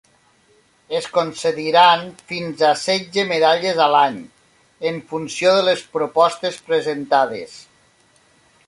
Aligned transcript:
Es 0.99 1.09
concediran 1.17 2.05
fins 2.31 2.63
a 2.69 2.71
setze 2.85 3.27
medalles 3.33 3.83
a 3.87 3.87
l’any 3.97 4.19
en 4.93 4.99
funció 5.13 5.53
de 5.59 5.63
les 5.71 5.87
propostes 5.99 6.61
presentades. 6.73 7.57